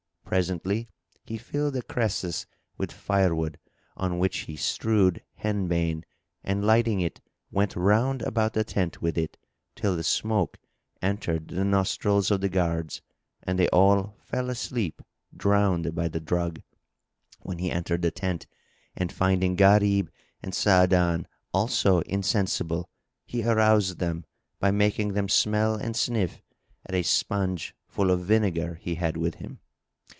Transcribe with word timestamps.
Presently 0.31 0.87
he 1.25 1.37
filled 1.37 1.75
a 1.75 1.81
cresset 1.81 2.45
with 2.77 2.89
firewood, 2.93 3.59
on 3.97 4.17
which 4.17 4.47
he 4.47 4.55
strewed 4.55 5.21
henbane, 5.35 6.05
and 6.41 6.63
lighting 6.65 7.01
it, 7.01 7.19
went 7.51 7.75
round 7.75 8.21
about 8.21 8.53
the 8.53 8.63
tent 8.63 9.01
with 9.01 9.17
it, 9.17 9.35
till 9.75 9.97
the 9.97 10.05
smoke 10.05 10.57
entered 11.01 11.49
the 11.49 11.65
nostrils 11.65 12.31
of 12.31 12.39
the 12.39 12.47
guards, 12.47 13.01
and 13.43 13.59
they 13.59 13.67
all 13.71 14.15
fell 14.23 14.49
asleep 14.49 15.01
drowned 15.35 15.93
by 15.93 16.07
the 16.07 16.21
drug; 16.21 16.61
when 17.41 17.57
he 17.57 17.69
entered 17.69 18.01
the 18.01 18.09
tent 18.11 18.47
and 18.95 19.11
finding 19.11 19.57
Gharib 19.57 20.09
and 20.41 20.55
Sa'adan 20.55 21.27
also 21.53 21.99
insensible 22.03 22.89
he 23.25 23.43
aroused 23.43 23.99
them 23.99 24.23
by 24.61 24.71
making 24.71 25.11
them 25.11 25.27
smell 25.27 25.75
and 25.75 25.93
sniff 25.93 26.41
at 26.85 26.95
a 26.95 27.03
sponge 27.03 27.75
full 27.85 28.09
of 28.09 28.21
vinegar 28.23 28.75
he 28.75 28.95
had 28.95 29.17
with 29.17 29.35
him. 29.35 29.59